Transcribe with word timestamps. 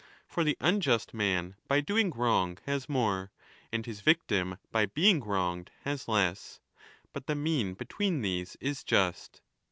For 0.25 0.43
the 0.43 0.57
unjust 0.59 1.13
man 1.13 1.57
by 1.67 1.79
doing 1.79 2.09
wrong 2.09 2.57
has 2.65 2.89
more, 2.89 3.31
and 3.71 3.85
his 3.85 4.01
victim 4.01 4.57
by 4.71 4.87
being 4.87 5.19
wronged 5.23 5.69
has 5.83 6.07
less; 6.07 6.59
but 7.13 7.27
the 7.27 7.35
mean 7.35 7.75
between 7.75 8.23
these 8.23 8.57
is 8.59 8.83
just. 8.83 9.41